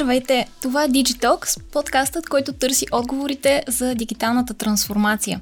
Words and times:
Здравейте! 0.00 0.46
Това 0.62 0.84
е 0.84 0.88
Digitalks, 0.88 1.62
подкастът, 1.72 2.28
който 2.28 2.52
търси 2.52 2.86
отговорите 2.92 3.62
за 3.68 3.94
дигиталната 3.94 4.54
трансформация. 4.54 5.40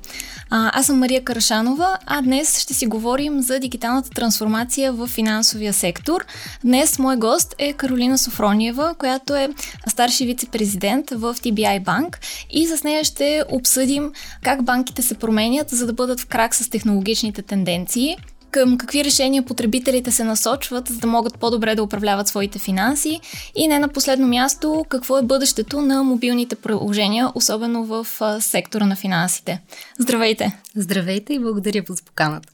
А, 0.50 0.78
аз 0.80 0.86
съм 0.86 0.98
Мария 0.98 1.24
Карашанова, 1.24 1.98
а 2.06 2.22
днес 2.22 2.58
ще 2.58 2.74
си 2.74 2.86
говорим 2.86 3.42
за 3.42 3.58
дигиталната 3.58 4.10
трансформация 4.10 4.92
в 4.92 5.06
финансовия 5.06 5.72
сектор. 5.72 6.24
Днес 6.64 6.98
мой 6.98 7.16
гост 7.16 7.54
е 7.58 7.72
Каролина 7.72 8.18
Софрониева, 8.18 8.94
която 8.98 9.34
е 9.34 9.48
старши 9.86 10.26
вице-президент 10.26 11.10
в 11.10 11.34
TBI 11.34 11.84
Банк 11.84 12.18
и 12.50 12.66
с 12.66 12.84
нея 12.84 13.04
ще 13.04 13.44
обсъдим 13.50 14.12
как 14.42 14.64
банките 14.64 15.02
се 15.02 15.14
променят, 15.14 15.70
за 15.70 15.86
да 15.86 15.92
бъдат 15.92 16.20
в 16.20 16.26
крак 16.26 16.54
с 16.54 16.70
технологичните 16.70 17.42
тенденции– 17.42 18.16
към 18.50 18.78
какви 18.78 19.04
решения 19.04 19.42
потребителите 19.42 20.12
се 20.12 20.24
насочват, 20.24 20.88
за 20.88 20.98
да 20.98 21.06
могат 21.06 21.38
по-добре 21.38 21.74
да 21.74 21.82
управляват 21.82 22.28
своите 22.28 22.58
финанси 22.58 23.20
и 23.54 23.68
не 23.68 23.78
на 23.78 23.88
последно 23.88 24.26
място, 24.26 24.84
какво 24.88 25.18
е 25.18 25.22
бъдещето 25.22 25.80
на 25.80 26.02
мобилните 26.02 26.56
приложения, 26.56 27.32
особено 27.34 27.84
в 27.84 28.06
сектора 28.40 28.86
на 28.86 28.96
финансите. 28.96 29.62
Здравейте! 29.98 30.60
Здравейте 30.76 31.34
и 31.34 31.38
благодаря 31.38 31.82
за 31.88 32.02
поканата. 32.02 32.48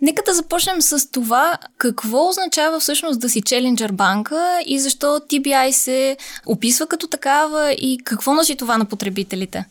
Нека 0.00 0.22
да 0.26 0.34
започнем 0.34 0.82
с 0.82 1.10
това 1.10 1.58
какво 1.78 2.28
означава 2.28 2.80
всъщност 2.80 3.20
да 3.20 3.28
си 3.28 3.42
челенджер 3.42 3.92
банка 3.92 4.60
и 4.66 4.78
защо 4.78 5.06
TBI 5.06 5.70
се 5.70 6.16
описва 6.46 6.86
като 6.86 7.06
такава 7.06 7.72
и 7.72 7.98
какво 8.04 8.34
носи 8.34 8.56
това 8.56 8.78
на 8.78 8.84
потребителите? 8.84 9.64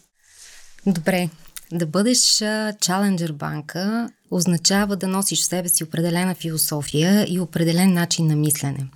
Добре, 0.86 1.30
да 1.72 1.86
бъдеш 1.86 2.44
челенджер 2.82 3.32
банка 3.32 4.10
означава 4.32 4.96
да 4.96 5.08
носиш 5.08 5.42
в 5.42 5.46
себе 5.46 5.70
си 5.70 5.84
определена 5.84 6.36
философия 6.36 7.26
и 7.30 7.40
определен 7.40 7.94
начин 7.94 8.28
на 8.28 8.36
мислене. 8.36 8.88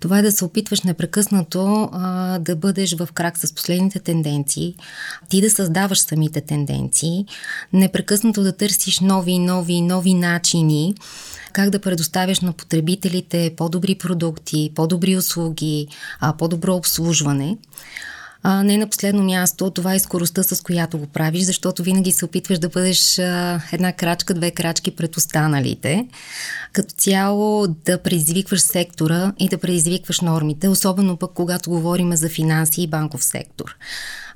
Това 0.00 0.18
е 0.18 0.22
да 0.22 0.32
се 0.32 0.44
опитваш 0.44 0.82
непрекъснато 0.82 1.90
а, 1.92 2.38
да 2.38 2.56
бъдеш 2.56 2.96
в 2.96 3.08
крак 3.14 3.38
с 3.38 3.54
последните 3.54 3.98
тенденции, 3.98 4.74
ти 5.28 5.40
да 5.40 5.50
създаваш 5.50 6.00
самите 6.00 6.40
тенденции, 6.40 7.26
непрекъснато 7.72 8.42
да 8.42 8.56
търсиш 8.56 9.00
нови, 9.00 9.38
нови, 9.38 9.80
нови 9.80 10.14
начини 10.14 10.94
как 11.52 11.70
да 11.70 11.80
предоставяш 11.80 12.40
на 12.40 12.52
потребителите 12.52 13.54
по-добри 13.56 13.94
продукти, 13.94 14.72
по-добри 14.74 15.16
услуги, 15.16 15.88
а, 16.20 16.36
по-добро 16.36 16.74
обслужване. 16.74 17.56
А, 18.42 18.62
не 18.62 18.78
на 18.78 18.86
последно 18.86 19.22
място, 19.22 19.70
това 19.70 19.94
е 19.94 19.98
скоростта, 19.98 20.42
с 20.42 20.62
която 20.62 20.98
го 20.98 21.06
правиш, 21.06 21.42
защото 21.42 21.82
винаги 21.82 22.12
се 22.12 22.24
опитваш 22.24 22.58
да 22.58 22.68
бъдеш 22.68 23.18
а, 23.18 23.60
една 23.72 23.92
крачка, 23.92 24.34
две 24.34 24.50
крачки 24.50 24.90
пред 24.90 25.16
останалите. 25.16 26.06
Като 26.72 26.94
цяло 26.94 27.66
да 27.68 28.02
предизвикваш 28.02 28.60
сектора 28.60 29.32
и 29.38 29.48
да 29.48 29.58
предизвикваш 29.58 30.20
нормите, 30.20 30.68
особено 30.68 31.16
пък 31.16 31.30
когато 31.34 31.70
говорим 31.70 32.16
за 32.16 32.28
финанси 32.28 32.82
и 32.82 32.86
банков 32.86 33.24
сектор. 33.24 33.76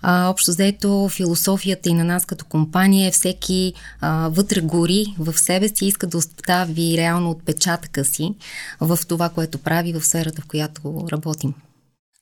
А, 0.03 0.29
общо 0.29 0.53
заето 0.53 1.09
философията 1.09 1.89
и 1.89 1.95
на 1.95 2.05
нас 2.05 2.27
като 2.27 2.45
компания 2.45 3.09
е 3.09 3.13
всеки 3.13 3.73
а, 4.01 4.29
вътре 4.29 4.61
гори 4.61 5.05
в 5.19 5.39
себе 5.39 5.69
си 5.69 5.87
иска 5.87 6.07
да 6.07 6.19
остави 6.19 6.97
реално 6.97 7.31
отпечатъка 7.31 8.05
си 8.05 8.35
в 8.81 8.99
това, 9.09 9.29
което 9.29 9.59
прави 9.59 9.93
в 9.93 10.07
сферата, 10.07 10.43
в 10.43 10.47
която 10.47 11.07
работим. 11.13 11.55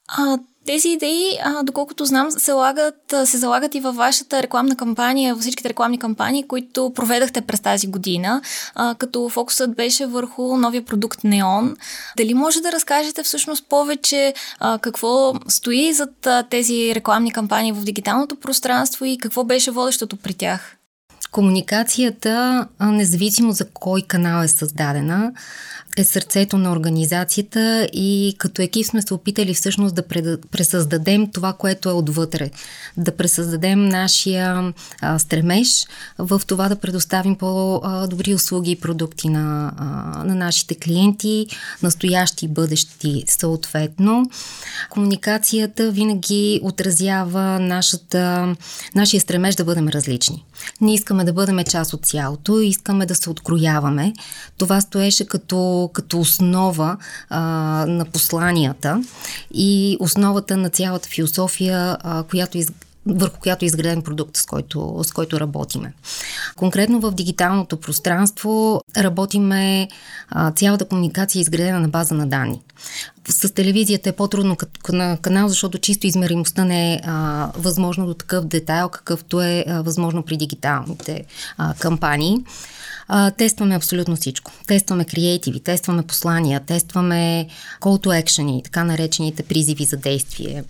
А, 0.09 0.39
тези 0.67 0.89
идеи, 0.89 1.39
а, 1.45 1.63
доколкото 1.63 2.05
знам, 2.05 2.31
се, 2.31 2.53
лагат, 2.53 3.15
се 3.25 3.39
залагат 3.39 3.75
и 3.75 3.81
във 3.81 3.97
вашата 3.97 4.43
рекламна 4.43 4.77
кампания, 4.77 5.35
във 5.35 5.41
всичките 5.41 5.69
рекламни 5.69 5.99
кампании, 5.99 6.49
които 6.49 6.93
проведахте 6.95 7.41
през 7.41 7.61
тази 7.61 7.87
година, 7.87 8.43
а, 8.75 8.95
като 8.95 9.29
фокусът 9.29 9.77
беше 9.77 10.07
върху 10.07 10.57
новия 10.57 10.85
продукт 10.85 11.25
Неон. 11.25 11.77
Дали 12.17 12.35
може 12.35 12.61
да 12.61 12.73
разкажете 12.73 13.23
всъщност 13.23 13.67
повече 13.69 14.35
а, 14.59 14.79
какво 14.79 15.35
стои 15.49 15.93
зад 15.93 16.27
а, 16.27 16.43
тези 16.43 16.95
рекламни 16.95 17.33
кампании 17.33 17.73
в 17.73 17.85
дигиталното 17.85 18.37
пространство 18.37 19.05
и 19.05 19.19
какво 19.19 19.45
беше 19.45 19.71
водещото 19.71 20.17
при 20.17 20.35
тях? 20.35 20.77
Комуникацията, 21.33 22.67
независимо 22.81 23.53
за 23.53 23.65
кой 23.65 24.03
канал 24.03 24.45
е 24.45 24.49
създадена, 24.49 25.33
е 25.97 26.05
сърцето 26.05 26.59
на 26.59 26.73
организацията 26.73 27.89
и 27.93 28.35
като 28.39 28.63
екип 28.63 28.87
сме 28.87 29.03
се 29.03 29.15
опитали 29.15 29.55
всъщност 29.55 29.95
да 29.95 30.03
пресъздадем 30.51 31.31
това, 31.31 31.53
което 31.53 31.89
е 31.89 31.93
отвътре. 31.93 32.51
Да 32.97 33.17
пресъздадем 33.17 33.89
нашия 33.89 34.73
а, 35.01 35.19
стремеж 35.19 35.87
в 36.19 36.41
това 36.47 36.69
да 36.69 36.77
предоставим 36.77 37.37
по-добри 37.37 38.35
услуги 38.35 38.71
и 38.71 38.81
продукти 38.81 39.29
на, 39.29 39.73
а, 39.77 39.85
на 40.25 40.35
нашите 40.35 40.75
клиенти, 40.75 41.47
настоящи 41.83 42.45
и 42.45 42.49
бъдещи 42.49 43.25
съответно. 43.29 44.31
Комуникацията 44.91 45.91
винаги 45.91 46.61
отразява 46.63 47.59
нашата, 47.59 48.55
нашия 48.95 49.21
стремеж 49.21 49.55
да 49.55 49.65
бъдем 49.65 49.89
различни. 49.89 50.45
Ние 50.81 50.95
искаме 50.95 51.22
да 51.25 51.33
бъдем 51.33 51.65
част 51.65 51.93
от 51.93 52.07
цялото, 52.07 52.61
искаме 52.61 53.07
да 53.07 53.15
се 53.15 53.31
открояваме. 53.31 54.13
Това 54.59 54.81
стоеше 54.81 55.27
като 55.27 55.91
като, 55.93 56.21
основа 56.21 56.97
а, 57.29 57.41
на 57.89 58.05
посланията 58.05 59.03
и 59.55 59.97
основата 60.01 60.57
на 60.57 60.71
цялата 60.71 61.09
философия, 61.09 61.97
а, 62.01 62.23
която 62.23 62.59
из, 62.59 62.73
върху 63.07 63.41
която 63.41 63.65
е 63.65 63.67
изграден 63.67 64.03
продукт, 64.03 64.37
с 64.37 64.47
който, 64.47 65.01
с 65.03 65.13
който 65.13 65.41
работиме. 65.41 65.93
Конкретно 66.57 67.01
в 67.01 67.11
дигиталното 67.11 67.77
пространство 67.77 68.81
работиме 68.97 69.89
цялата 70.57 70.85
комуникация 70.85 71.41
е 71.41 71.43
изградена 71.43 71.81
на 71.81 71.89
база 71.89 72.15
на 72.15 72.27
данни. 72.27 72.61
С 73.29 73.55
телевизията 73.55 74.09
е 74.09 74.13
по-трудно 74.13 74.57
на 74.89 75.19
канал, 75.23 75.49
защото 75.49 75.79
чисто 75.79 76.07
измеримостта 76.07 76.65
не 76.65 76.95
е 76.95 77.01
а, 77.05 77.49
възможно 77.57 78.07
до 78.07 78.15
такъв 78.15 78.45
детайл, 78.45 78.89
какъвто 78.89 79.43
е 79.43 79.65
а, 79.69 79.83
възможно 79.83 80.23
при 80.23 80.37
дигиталните 80.37 81.25
а, 81.59 81.75
кампании. 81.75 82.45
А, 83.15 83.31
тестваме 83.31 83.77
абсолютно 83.77 84.17
всичко. 84.17 84.53
Тестваме 84.67 85.05
креативи, 85.05 85.61
тестваме 85.61 86.03
послания, 86.03 86.61
тестваме 86.61 87.47
call 87.81 88.07
to 88.07 88.23
action 88.23 88.59
и 88.59 88.63
така 88.63 88.85
наречените 88.85 89.43
призиви 89.43 89.85
за 89.85 89.97
действие. 89.97 90.65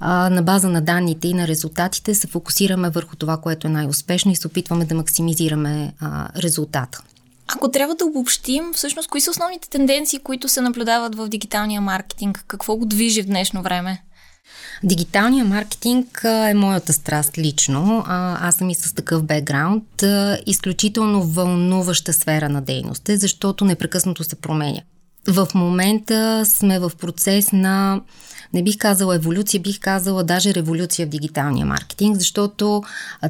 А, 0.00 0.30
на 0.30 0.42
база 0.42 0.68
на 0.68 0.80
данните 0.80 1.28
и 1.28 1.34
на 1.34 1.48
резултатите 1.48 2.14
се 2.14 2.26
фокусираме 2.26 2.90
върху 2.90 3.16
това, 3.16 3.36
което 3.36 3.66
е 3.66 3.70
най-успешно 3.70 4.32
и 4.32 4.36
се 4.36 4.46
опитваме 4.46 4.84
да 4.84 4.94
максимизираме 4.94 5.92
а, 6.00 6.28
резултата. 6.42 7.02
Ако 7.48 7.70
трябва 7.70 7.94
да 7.94 8.04
обобщим, 8.04 8.72
всъщност, 8.74 9.08
кои 9.08 9.20
са 9.20 9.30
основните 9.30 9.70
тенденции, 9.70 10.18
които 10.18 10.48
се 10.48 10.60
наблюдават 10.60 11.14
в 11.14 11.28
дигиталния 11.28 11.80
маркетинг? 11.80 12.44
Какво 12.46 12.76
го 12.76 12.86
движи 12.86 13.22
в 13.22 13.26
днешно 13.26 13.62
време? 13.62 14.02
Дигиталният 14.82 15.48
маркетинг 15.48 16.20
е 16.24 16.54
моята 16.54 16.92
страст 16.92 17.38
лично. 17.38 18.04
Аз 18.06 18.56
съм 18.56 18.70
и 18.70 18.74
с 18.74 18.94
такъв 18.94 19.22
бекграунд. 19.22 19.84
Изключително 20.46 21.22
вълнуваща 21.22 22.12
сфера 22.12 22.48
на 22.48 22.62
дейност, 22.62 23.08
е, 23.08 23.16
защото 23.16 23.64
непрекъснато 23.64 24.24
се 24.24 24.36
променя. 24.36 24.80
В 25.28 25.48
момента 25.54 26.42
сме 26.46 26.78
в 26.78 26.92
процес 27.00 27.52
на 27.52 28.00
не 28.54 28.62
бих 28.62 28.78
казала 28.78 29.14
еволюция, 29.14 29.60
бих 29.60 29.80
казала 29.80 30.24
даже 30.24 30.54
революция 30.54 31.06
в 31.06 31.10
дигиталния 31.10 31.66
маркетинг, 31.66 32.16
защото 32.16 32.82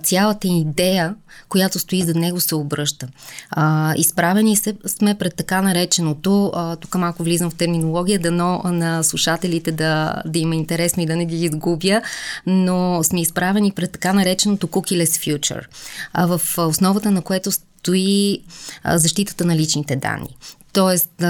цялата 0.02 0.48
идея, 0.48 1.14
която 1.48 1.78
стои 1.78 2.02
за 2.02 2.14
него, 2.14 2.40
се 2.40 2.54
обръща. 2.54 3.08
А, 3.50 3.94
изправени 3.96 4.56
сме 4.86 5.14
пред 5.14 5.34
така 5.34 5.62
нареченото, 5.62 6.52
а, 6.54 6.76
тук 6.76 6.94
малко 6.94 7.22
влизам 7.22 7.50
в 7.50 7.54
терминология, 7.54 8.18
дано 8.18 8.62
на 8.64 9.02
слушателите 9.02 9.72
да, 9.72 10.22
да 10.26 10.38
има 10.38 10.54
интересно 10.54 11.02
и 11.02 11.06
да 11.06 11.16
не 11.16 11.26
ги 11.26 11.44
изгубя, 11.44 12.02
но 12.46 13.04
сме 13.04 13.20
изправени 13.20 13.72
пред 13.72 13.92
така 13.92 14.12
нареченото 14.12 14.66
cookieless 14.66 15.38
future, 15.38 15.64
а, 16.12 16.26
в 16.26 16.58
основата 16.58 17.10
на 17.10 17.22
което 17.22 17.52
стои 17.52 18.40
защитата 18.84 19.44
на 19.44 19.56
личните 19.56 19.96
данни. 19.96 20.36
Тоест, 20.74 21.24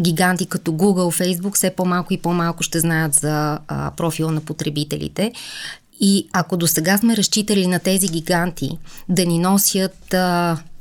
гиганти 0.00 0.46
като 0.46 0.72
Google, 0.72 1.24
Facebook 1.24 1.54
все 1.54 1.70
по-малко 1.70 2.14
и 2.14 2.18
по-малко 2.18 2.62
ще 2.62 2.80
знаят 2.80 3.14
за 3.14 3.58
профила 3.96 4.32
на 4.32 4.40
потребителите. 4.40 5.32
И 6.00 6.28
ако 6.32 6.56
до 6.56 6.66
сега 6.66 6.98
сме 6.98 7.16
разчитали 7.16 7.66
на 7.66 7.78
тези 7.78 8.08
гиганти 8.08 8.78
да 9.08 9.26
ни 9.26 9.38
носят 9.38 10.14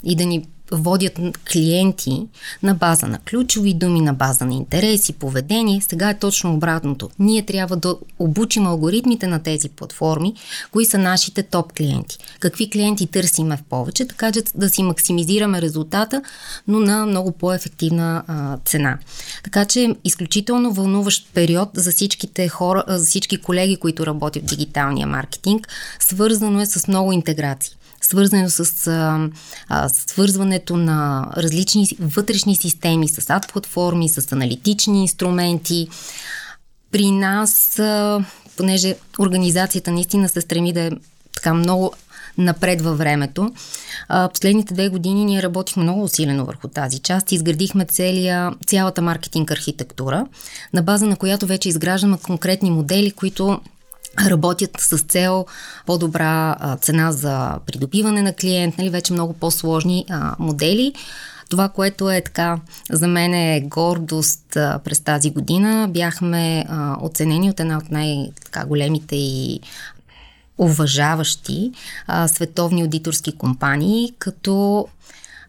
и 0.03 0.15
да 0.15 0.25
ни 0.25 0.47
водят 0.71 1.19
клиенти 1.51 2.27
на 2.63 2.73
база 2.73 3.07
на 3.07 3.19
ключови 3.19 3.73
думи, 3.73 4.01
на 4.01 4.13
база 4.13 4.45
на 4.45 4.53
интереси, 4.53 5.13
поведение. 5.13 5.81
Сега 5.81 6.09
е 6.09 6.19
точно 6.19 6.53
обратното. 6.53 7.09
Ние 7.19 7.45
трябва 7.45 7.75
да 7.77 7.95
обучим 8.19 8.67
алгоритмите 8.67 9.27
на 9.27 9.43
тези 9.43 9.69
платформи, 9.69 10.33
кои 10.71 10.85
са 10.85 10.97
нашите 10.97 11.43
топ 11.43 11.73
клиенти. 11.73 12.17
Какви 12.39 12.69
клиенти 12.69 13.07
търсиме 13.07 13.57
в 13.57 13.63
повече, 13.69 14.07
така 14.07 14.31
че 14.31 14.41
да 14.55 14.69
си 14.69 14.83
максимизираме 14.83 15.61
резултата, 15.61 16.21
но 16.67 16.79
на 16.79 17.05
много 17.05 17.31
по-ефективна 17.31 18.23
а, 18.27 18.57
цена. 18.65 18.97
Така 19.43 19.65
че 19.65 19.95
изключително 20.03 20.73
вълнуващ 20.73 21.33
период 21.33 21.69
за 21.73 21.91
всичките 21.91 22.47
хора, 22.49 22.83
за 22.87 23.05
всички 23.05 23.37
колеги, 23.37 23.75
които 23.75 24.05
работят 24.05 24.43
в 24.43 24.45
дигиталния 24.45 25.07
маркетинг. 25.07 25.67
Свързано 25.99 26.61
е 26.61 26.65
с 26.65 26.87
много 26.87 27.11
интеграции 27.11 27.75
свързано 28.01 28.49
с 28.49 28.87
а, 28.87 29.29
а, 29.69 29.89
свързването 29.89 30.77
на 30.77 31.27
различни 31.37 31.87
вътрешни 31.99 32.55
системи, 32.55 33.07
с 33.07 33.29
ад 33.29 33.51
платформи, 33.53 34.09
с 34.09 34.31
аналитични 34.31 35.01
инструменти. 35.01 35.87
При 36.91 37.11
нас, 37.11 37.81
понеже 38.57 38.95
организацията 39.19 39.91
наистина 39.91 40.29
се 40.29 40.41
стреми 40.41 40.73
да 40.73 40.81
е 40.81 40.91
така 41.35 41.53
много 41.53 41.93
напред 42.37 42.81
във 42.81 42.97
времето. 42.97 43.53
А, 44.07 44.29
последните 44.29 44.73
две 44.73 44.89
години 44.89 45.25
ние 45.25 45.43
работихме 45.43 45.83
много 45.83 46.03
усилено 46.03 46.45
върху 46.45 46.67
тази 46.67 46.99
част. 46.99 47.31
Изградихме 47.31 47.85
целия, 47.85 48.51
цялата 48.67 49.01
маркетинг 49.01 49.51
архитектура, 49.51 50.25
на 50.73 50.81
база 50.81 51.05
на 51.05 51.15
която 51.15 51.45
вече 51.45 51.69
изграждаме 51.69 52.17
конкретни 52.17 52.71
модели, 52.71 53.11
които 53.11 53.61
работят 54.19 54.71
с 54.79 54.97
цел 54.97 55.45
по-добра 55.85 56.55
цена 56.81 57.11
за 57.11 57.59
придобиване 57.65 58.21
на 58.21 58.33
клиент, 58.33 58.77
нали, 58.77 58.89
вече 58.89 59.13
много 59.13 59.33
по-сложни 59.33 60.05
а, 60.09 60.35
модели. 60.39 60.93
Това, 61.49 61.69
което 61.69 62.11
е 62.11 62.21
така 62.21 62.59
за 62.89 63.07
мен 63.07 63.33
е 63.33 63.61
гордост 63.61 64.55
а, 64.55 64.79
през 64.83 64.99
тази 64.99 65.31
година, 65.31 65.87
бяхме 65.89 66.65
а, 66.69 66.97
оценени 67.01 67.49
от 67.49 67.59
една 67.59 67.77
от 67.77 67.91
най-големите 67.91 69.15
и 69.15 69.59
уважаващи 70.57 71.71
а, 72.07 72.27
световни 72.27 72.81
аудиторски 72.81 73.37
компании, 73.37 74.13
като 74.19 74.87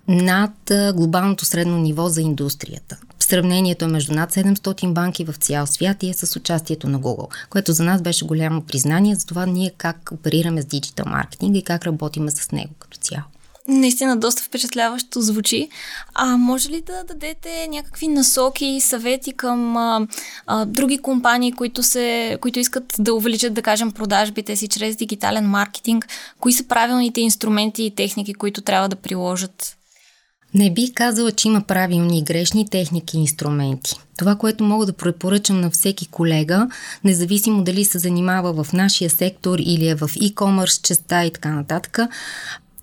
над 0.08 0.72
глобалното 0.94 1.44
средно 1.44 1.78
ниво 1.78 2.08
за 2.08 2.22
индустрията. 2.22 2.96
Сравнението 3.32 3.84
е 3.84 3.88
между 3.88 4.14
над 4.14 4.32
700 4.32 4.92
банки 4.92 5.24
в 5.24 5.34
цял 5.36 5.66
свят 5.66 6.02
и 6.02 6.10
е 6.10 6.14
с 6.14 6.36
участието 6.36 6.88
на 6.88 7.00
Google, 7.00 7.28
което 7.50 7.72
за 7.72 7.82
нас 7.84 8.02
беше 8.02 8.24
голямо 8.24 8.62
признание 8.62 9.14
за 9.14 9.26
това 9.26 9.46
ние 9.46 9.72
как 9.78 10.10
оперираме 10.12 10.62
с 10.62 10.64
диджитал 10.64 11.06
маркетинг 11.08 11.56
и 11.56 11.64
как 11.64 11.86
работиме 11.86 12.30
с 12.30 12.52
него 12.52 12.74
като 12.78 12.98
цяло. 12.98 13.22
Наистина 13.68 14.16
доста 14.16 14.42
впечатляващо 14.42 15.20
звучи. 15.20 15.68
А 16.14 16.36
може 16.36 16.68
ли 16.68 16.80
да 16.80 17.04
дадете 17.04 17.68
някакви 17.68 18.08
насоки 18.08 18.66
и 18.66 18.80
съвети 18.80 19.32
към 19.32 19.76
а, 19.76 20.06
а, 20.46 20.64
други 20.64 20.98
компании, 20.98 21.52
които, 21.52 21.82
се, 21.82 22.38
които 22.40 22.58
искат 22.58 22.94
да 22.98 23.14
увеличат, 23.14 23.54
да 23.54 23.62
кажем, 23.62 23.92
продажбите 23.92 24.56
си 24.56 24.68
чрез 24.68 24.96
дигитален 24.96 25.44
маркетинг? 25.44 26.08
Кои 26.40 26.52
са 26.52 26.64
правилните 26.64 27.20
инструменти 27.20 27.82
и 27.82 27.94
техники, 27.94 28.34
които 28.34 28.60
трябва 28.60 28.88
да 28.88 28.96
приложат? 28.96 29.76
Не 30.54 30.72
бих 30.72 30.94
казала, 30.94 31.32
че 31.32 31.48
има 31.48 31.60
правилни 31.60 32.18
и 32.18 32.22
грешни 32.22 32.68
техники 32.68 33.16
и 33.16 33.20
инструменти. 33.20 33.94
Това, 34.18 34.36
което 34.36 34.64
мога 34.64 34.86
да 34.86 34.92
препоръчам 34.92 35.60
на 35.60 35.70
всеки 35.70 36.06
колега, 36.06 36.68
независимо 37.04 37.64
дали 37.64 37.84
се 37.84 37.98
занимава 37.98 38.64
в 38.64 38.72
нашия 38.72 39.10
сектор 39.10 39.58
или 39.58 39.88
е 39.88 39.94
в 39.94 40.08
e-commerce 40.08 40.82
частта 40.82 41.24
и 41.24 41.32
така 41.32 41.50
нататък, 41.50 41.98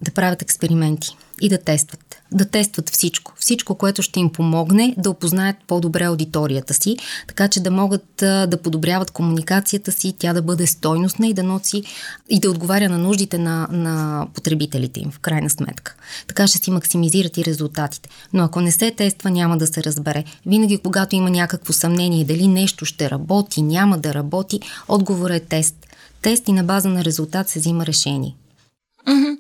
да 0.02 0.12
правят 0.12 0.42
експерименти 0.42 1.18
и 1.42 1.50
да 1.50 1.58
тестват. 1.58 2.22
Да 2.32 2.46
тестват 2.46 2.90
всичко. 2.90 3.34
Всичко, 3.40 3.76
което 3.76 4.02
ще 4.02 4.20
им 4.20 4.32
помогне 4.32 4.96
да 4.98 5.10
опознаят 5.10 5.56
по-добре 5.68 6.04
аудиторията 6.04 6.74
си, 6.74 6.98
така 7.28 7.48
че 7.48 7.60
да 7.60 7.72
могат 7.72 8.06
да 8.18 8.60
подобряват 8.64 9.12
комуникацията 9.12 9.92
си, 9.92 10.14
тя 10.20 10.34
да 10.34 10.42
бъде 10.42 10.68
стойностна 10.68 11.28
и 11.28 11.34
да 11.34 11.44
носи 11.44 11.84
и 12.30 12.40
да 12.40 12.52
отговаря 12.52 12.90
на 12.90 12.98
нуждите 12.98 13.38
на, 13.38 13.68
на 13.72 14.28
потребителите 14.34 15.00
им, 15.00 15.12
в 15.12 15.20
крайна 15.20 15.50
сметка. 15.50 15.96
Така 16.28 16.48
ще 16.48 16.58
си 16.58 16.72
максимизират 16.72 17.38
и 17.38 17.46
резултатите. 17.46 18.10
Но 18.34 18.44
ако 18.44 18.62
не 18.62 18.72
се 18.72 18.92
тества, 18.92 19.30
няма 19.30 19.58
да 19.58 19.68
се 19.68 19.84
разбере. 19.84 20.24
Винаги, 20.46 20.78
когато 20.78 21.16
има 21.16 21.30
някакво 21.30 21.74
съмнение 21.74 22.26
дали 22.26 22.48
нещо 22.48 22.86
ще 22.86 23.10
работи, 23.10 23.62
няма 23.62 23.98
да 23.98 24.14
работи, 24.14 24.60
отговорът 24.88 25.44
е 25.44 25.46
тест. 25.46 25.76
Тест 26.22 26.48
и 26.48 26.54
на 26.54 26.64
база 26.64 26.90
на 26.90 27.06
резултат 27.06 27.50
се 27.50 27.60
взима 27.60 27.86
решение. 27.86 28.36
Mm-hmm. 29.08 29.38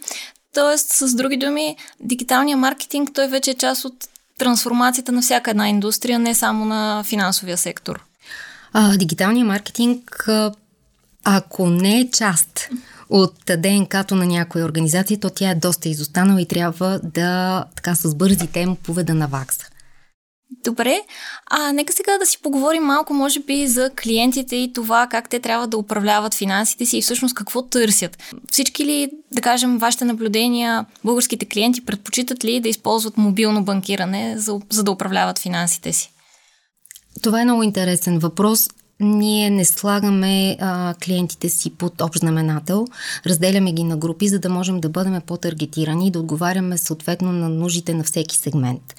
Тоест, 0.53 0.91
с 0.91 1.15
други 1.15 1.37
думи, 1.37 1.75
дигиталният 1.99 2.59
маркетинг, 2.59 3.09
той 3.13 3.27
вече 3.27 3.51
е 3.51 3.55
част 3.55 3.85
от 3.85 3.93
трансформацията 4.37 5.11
на 5.11 5.21
всяка 5.21 5.51
една 5.51 5.69
индустрия, 5.69 6.19
не 6.19 6.35
само 6.35 6.65
на 6.65 7.03
финансовия 7.03 7.57
сектор. 7.57 8.05
А, 8.73 8.97
дигиталният 8.97 9.47
маркетинг, 9.47 10.29
ако 11.23 11.69
не 11.69 11.99
е 11.99 12.09
част 12.09 12.69
от 13.09 13.35
ДНК-то 13.57 14.15
на 14.15 14.25
някоя 14.25 14.65
организация, 14.65 15.19
то 15.19 15.29
тя 15.29 15.49
е 15.49 15.55
доста 15.55 15.89
изостанала 15.89 16.41
и 16.41 16.45
трябва 16.45 16.99
да 17.03 17.65
така 17.75 17.95
с 17.95 18.15
бързи 18.15 18.47
темпове 18.47 19.03
да 19.03 19.13
навакса. 19.13 19.68
Добре, 20.63 21.01
а 21.49 21.71
нека 21.71 21.93
сега 21.93 22.17
да 22.17 22.25
си 22.25 22.41
поговорим 22.41 22.83
малко, 22.83 23.13
може 23.13 23.39
би, 23.39 23.67
за 23.67 23.89
клиентите 24.03 24.55
и 24.55 24.73
това 24.73 25.07
как 25.07 25.29
те 25.29 25.39
трябва 25.39 25.67
да 25.67 25.77
управляват 25.77 26.33
финансите 26.33 26.85
си 26.85 26.97
и 26.97 27.01
всъщност 27.01 27.35
какво 27.35 27.61
търсят. 27.61 28.17
Всички 28.51 28.85
ли, 28.85 29.09
да 29.31 29.41
кажем, 29.41 29.77
вашите 29.77 30.05
наблюдения, 30.05 30.85
българските 31.03 31.45
клиенти 31.45 31.85
предпочитат 31.85 32.43
ли 32.43 32.59
да 32.59 32.69
използват 32.69 33.17
мобилно 33.17 33.63
банкиране, 33.63 34.37
за, 34.37 34.59
за 34.69 34.83
да 34.83 34.91
управляват 34.91 35.39
финансите 35.39 35.93
си? 35.93 36.11
Това 37.21 37.41
е 37.41 37.43
много 37.43 37.63
интересен 37.63 38.19
въпрос 38.19 38.69
ние 38.99 39.49
не 39.49 39.65
слагаме 39.65 40.57
а, 40.61 40.93
клиентите 41.03 41.49
си 41.49 41.69
под 41.69 42.01
общ 42.01 42.19
знаменател, 42.19 42.87
разделяме 43.27 43.71
ги 43.71 43.83
на 43.83 43.97
групи, 43.97 44.27
за 44.27 44.39
да 44.39 44.49
можем 44.49 44.79
да 44.79 44.89
бъдем 44.89 45.21
по-таргетирани 45.25 46.07
и 46.07 46.11
да 46.11 46.19
отговаряме 46.19 46.77
съответно 46.77 47.31
на 47.31 47.49
нуждите 47.49 47.93
на 47.93 48.03
всеки 48.03 48.37
сегмент. 48.37 48.95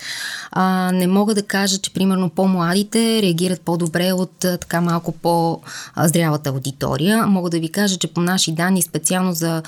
А, 0.51 0.93
не 0.93 1.07
мога 1.07 1.35
да 1.35 1.43
кажа, 1.43 1.79
че 1.79 1.93
примерно 1.93 2.31
по-младите 2.31 3.23
реагират 3.23 3.61
по-добре 3.61 4.13
от 4.13 4.45
а, 4.45 4.59
така 4.59 4.81
малко 4.81 5.13
по-зрялата 5.13 6.51
аудитория. 6.51 7.27
Мога 7.27 7.51
да 7.51 7.61
ви 7.61 7.73
кажа, 7.73 7.99
че 7.99 8.13
по 8.13 8.21
наши 8.21 8.53
данни 8.53 8.83
специално 8.83 9.33
за 9.33 9.63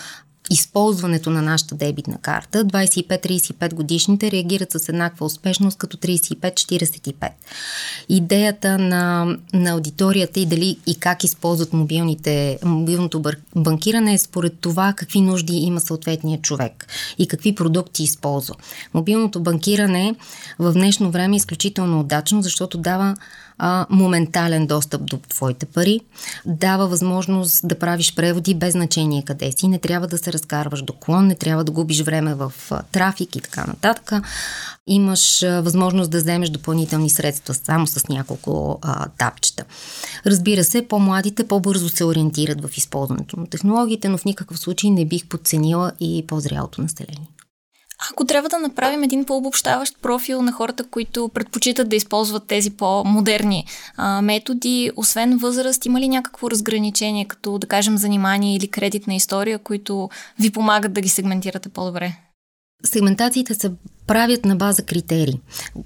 използването 0.51 1.31
на 1.31 1.43
нашата 1.43 1.75
дебитна 1.75 2.19
карта, 2.23 2.65
25-35 2.65 3.75
годишните 3.75 4.31
реагират 4.31 4.73
с 4.73 4.89
еднаква 4.89 5.27
успешност 5.27 5.79
като 5.79 5.97
35-45. 5.97 7.29
Идеята 8.09 8.79
на, 8.79 9.37
на 9.53 9.71
аудиторията 9.71 10.41
и 10.41 10.47
дали 10.47 10.79
и 10.87 10.95
как 10.95 11.25
използват 11.25 11.73
мобилните, 11.73 12.59
мобилното 12.65 13.23
банкиране 13.57 14.15
е 14.15 14.19
според 14.19 14.59
това 14.61 14.93
какви 14.97 15.21
нужди 15.21 15.57
има 15.57 15.81
съответния 15.81 16.41
човек 16.41 16.87
и 17.19 17.29
какви 17.29 17.55
продукти 17.55 18.03
използва. 18.03 18.55
Мобилното 18.95 19.41
банкиране 19.41 20.15
в 20.59 20.73
днешно 20.73 21.11
време 21.11 21.37
е 21.37 21.43
изключително 21.43 22.01
удачно, 22.01 22.43
защото 22.43 22.79
дава 22.79 23.17
а, 23.59 23.87
моментален 23.91 24.67
достъп 24.67 25.05
до 25.05 25.19
твоите 25.29 25.67
пари, 25.67 26.01
дава 26.47 26.89
възможност 26.89 27.69
да 27.69 27.79
правиш 27.79 28.15
преводи 28.15 28.55
без 28.55 28.73
значение 28.73 29.23
къде 29.23 29.53
си, 29.53 29.69
не 29.69 29.79
трябва 29.79 30.07
да 30.07 30.19
се 30.19 30.33
разкарваш 30.33 30.83
до 30.83 30.93
клон, 30.93 31.27
не 31.27 31.35
трябва 31.35 31.65
да 31.65 31.73
губиш 31.73 32.03
време 32.03 32.35
в 32.35 32.53
а, 32.71 32.83
трафик 32.83 33.37
и 33.37 33.41
така 33.41 33.65
нататък. 33.67 34.13
Имаш 34.87 35.43
а, 35.43 35.61
възможност 35.61 36.11
да 36.11 36.19
вземеш 36.19 36.51
допълнителни 36.51 37.11
средства 37.11 37.55
само 37.55 37.87
с 37.87 38.09
няколко 38.09 38.79
а, 38.83 39.09
тапчета. 39.19 39.65
Разбира 40.27 40.65
се, 40.65 40.89
по-младите 40.89 41.49
по-бързо 41.49 41.89
се 41.89 42.05
ориентират 42.05 42.61
в 42.61 42.77
използването 42.77 43.41
на 43.41 43.47
технологиите, 43.47 44.09
но 44.09 44.19
в 44.19 44.25
никакъв 44.25 44.59
случай 44.59 44.91
не 44.91 45.05
бих 45.05 45.27
подценила 45.27 45.93
и 46.01 46.25
по-зрялото 46.27 46.83
население. 46.83 47.32
Ако 48.11 48.25
трябва 48.25 48.49
да 48.49 48.59
направим 48.59 49.03
един 49.03 49.25
по-обобщаващ 49.25 50.01
профил 50.03 50.43
на 50.43 50.53
хората, 50.53 50.85
които 50.85 51.29
предпочитат 51.29 51.89
да 51.89 51.97
използват 51.97 52.47
тези 52.47 52.71
по-модерни 52.71 53.67
а, 53.97 54.23
методи, 54.23 54.91
освен 54.97 55.39
възраст, 55.39 55.87
има 55.87 56.01
ли 56.01 56.09
някакво 56.09 56.51
разграничение, 56.51 57.25
като 57.25 57.59
да 57.59 57.67
кажем 57.67 57.99
занимание 57.99 58.57
или 58.57 58.69
кредитна 58.69 59.15
история, 59.15 59.59
които 59.59 60.11
ви 60.39 60.51
помагат 60.51 60.93
да 60.93 61.01
ги 61.01 61.09
сегментирате 61.09 61.69
по-добре? 61.69 62.13
Сегментациите 62.85 63.55
са 63.55 63.73
правят 64.07 64.45
на 64.45 64.57
база 64.57 64.83
критерии. 64.83 65.41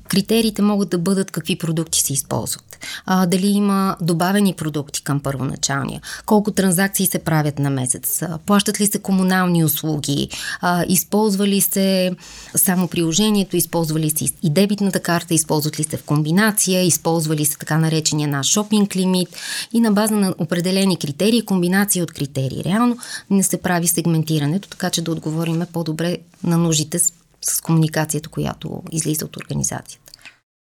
Критериите 0.08 0.62
могат 0.62 0.88
да 0.88 0.98
бъдат 0.98 1.30
какви 1.30 1.58
продукти 1.58 2.00
се 2.00 2.12
използват, 2.12 2.78
а, 3.06 3.26
дали 3.26 3.46
има 3.46 3.96
добавени 4.00 4.54
продукти 4.54 5.02
към 5.02 5.20
първоначалния, 5.20 6.00
колко 6.26 6.50
транзакции 6.50 7.06
се 7.06 7.18
правят 7.18 7.58
на 7.58 7.70
месец, 7.70 8.22
плащат 8.46 8.80
ли 8.80 8.86
се 8.86 8.98
комунални 8.98 9.64
услуги, 9.64 10.28
а, 10.60 10.84
използва 10.88 11.46
ли 11.46 11.60
се 11.60 12.12
само 12.54 12.88
приложението, 12.88 13.56
използва 13.56 14.00
ли 14.00 14.10
се 14.10 14.24
и 14.42 14.50
дебитната 14.50 15.00
карта, 15.00 15.34
използват 15.34 15.80
ли 15.80 15.84
се 15.84 15.96
в 15.96 16.04
комбинация, 16.04 16.82
използва 16.82 17.36
ли 17.36 17.44
се 17.44 17.58
така 17.58 17.78
наречения 17.78 18.28
наш 18.28 18.46
шопинг 18.46 18.96
лимит. 18.96 19.28
И 19.72 19.80
на 19.80 19.92
база 19.92 20.14
на 20.14 20.34
определени 20.38 20.98
критерии, 20.98 21.44
комбинация 21.44 22.02
от 22.02 22.12
критерии. 22.12 22.64
Реално 22.64 22.98
не 23.30 23.42
се 23.42 23.62
прави 23.62 23.88
сегментирането, 23.88 24.68
така 24.68 24.90
че 24.90 25.02
да 25.02 25.12
отговориме 25.12 25.66
по-добре 25.72 26.18
на 26.44 26.56
нуждите 26.56 26.98
с 27.50 27.60
комуникацията, 27.60 28.28
която 28.28 28.82
излиза 28.92 29.24
от 29.24 29.36
организацията. 29.36 30.12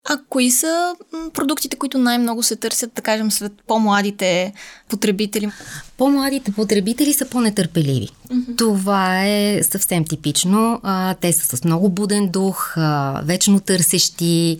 А 0.08 0.18
кои 0.28 0.50
са 0.50 0.94
продуктите, 1.32 1.76
които 1.76 1.98
най-много 1.98 2.42
се 2.42 2.56
търсят, 2.56 2.92
да 2.94 3.02
кажем, 3.02 3.30
след 3.30 3.52
по-младите 3.66 4.52
потребители? 4.88 5.50
По-младите 5.96 6.52
потребители 6.52 7.12
са 7.12 7.26
по-нетърпеливи. 7.26 8.08
Mm-hmm. 8.08 8.58
Това 8.58 9.26
е 9.26 9.62
съвсем 9.62 10.04
типично. 10.04 10.80
А, 10.82 11.14
те 11.14 11.32
са 11.32 11.56
с 11.56 11.64
много 11.64 11.88
буден 11.88 12.28
дух, 12.28 12.74
а, 12.76 13.22
вечно 13.24 13.60
търсещи. 13.60 14.58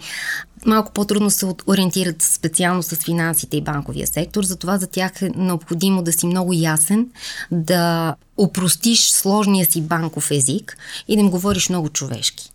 Малко 0.67 0.93
по-трудно 0.93 1.31
се 1.31 1.47
ориентират 1.67 2.23
специално 2.23 2.83
с 2.83 2.97
финансите 2.97 3.57
и 3.57 3.63
банковия 3.63 4.07
сектор, 4.07 4.45
затова 4.45 4.79
за 4.79 4.87
тях 4.87 5.23
е 5.23 5.31
необходимо 5.37 6.03
да 6.03 6.13
си 6.13 6.27
много 6.27 6.53
ясен, 6.53 7.07
да 7.51 8.15
опростиш 8.37 9.13
сложния 9.13 9.67
си 9.67 9.83
банков 9.83 10.31
език 10.31 10.77
и 11.09 11.17
да 11.17 11.21
им 11.21 11.31
говориш 11.31 11.69
много 11.69 11.89
човешки. 11.89 12.51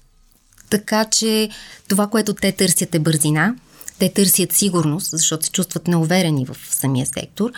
Така 0.70 1.06
че 1.06 1.50
това, 1.88 2.08
което 2.08 2.34
те 2.34 2.52
търсят 2.52 2.96
е 2.96 3.00
бързина, 3.00 3.56
те 4.00 4.14
търсят 4.14 4.54
сигурност, 4.54 5.10
защото 5.12 5.46
се 5.46 5.52
чувстват 5.52 5.88
неуверени 5.88 6.46
в 6.46 6.58
самия 6.70 7.06
сектор, 7.06 7.52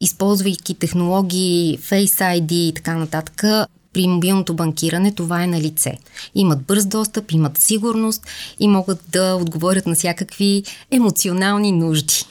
използвайки 0.00 0.74
технологии, 0.74 1.78
Face 1.78 2.40
ID 2.40 2.52
и 2.52 2.72
така 2.74 2.94
нататък, 2.94 3.44
при 3.92 4.08
мобилното 4.08 4.54
банкиране 4.54 5.12
това 5.12 5.42
е 5.42 5.46
на 5.46 5.60
лице. 5.60 5.98
Имат 6.34 6.62
бърз 6.62 6.86
достъп, 6.86 7.30
имат 7.30 7.58
сигурност 7.58 8.26
и 8.58 8.68
могат 8.68 9.00
да 9.08 9.34
отговорят 9.34 9.86
на 9.86 9.94
всякакви 9.94 10.62
емоционални 10.90 11.72
нужди. 11.72 12.24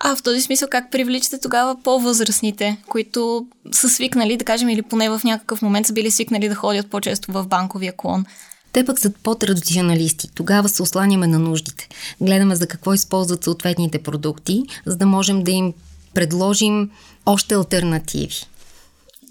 А 0.00 0.16
в 0.16 0.22
този 0.22 0.40
смисъл 0.40 0.68
как 0.70 0.90
привличате 0.90 1.38
тогава 1.40 1.76
по-възрастните, 1.82 2.76
които 2.88 3.46
са 3.72 3.88
свикнали, 3.88 4.36
да 4.36 4.44
кажем, 4.44 4.68
или 4.68 4.82
поне 4.82 5.10
в 5.10 5.20
някакъв 5.24 5.62
момент 5.62 5.86
са 5.86 5.92
били 5.92 6.10
свикнали 6.10 6.48
да 6.48 6.54
ходят 6.54 6.90
по-често 6.90 7.32
в 7.32 7.46
банковия 7.46 7.92
клон? 7.96 8.24
Те 8.72 8.84
пък 8.84 8.98
са 8.98 9.10
по-традиционалисти. 9.22 10.28
Тогава 10.34 10.68
се 10.68 10.82
осланяме 10.82 11.26
на 11.26 11.38
нуждите. 11.38 11.88
Гледаме 12.20 12.56
за 12.56 12.66
какво 12.66 12.94
използват 12.94 13.44
съответните 13.44 14.02
продукти, 14.02 14.62
за 14.86 14.96
да 14.96 15.06
можем 15.06 15.42
да 15.42 15.50
им 15.50 15.74
предложим 16.14 16.90
още 17.26 17.54
альтернативи. 17.54 18.46